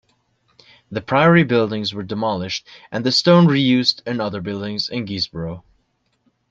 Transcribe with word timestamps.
The 0.89 0.99
priory 0.99 1.43
buildings 1.43 1.93
were 1.93 2.01
demolished 2.01 2.67
and 2.91 3.05
the 3.05 3.11
stone 3.11 3.45
re-used 3.45 4.01
in 4.07 4.19
other 4.19 4.41
buildings 4.41 4.89
in 4.89 5.05
Guisborough. 5.05 5.63